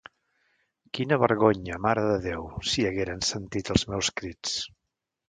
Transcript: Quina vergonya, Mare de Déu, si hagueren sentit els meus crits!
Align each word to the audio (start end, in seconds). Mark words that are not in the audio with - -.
Quina 0.97 1.19
vergonya, 1.23 1.77
Mare 1.87 2.05
de 2.11 2.15
Déu, 2.23 2.47
si 2.71 2.87
hagueren 2.93 3.21
sentit 3.33 3.71
els 3.75 3.85
meus 3.93 4.11
crits! 4.23 4.57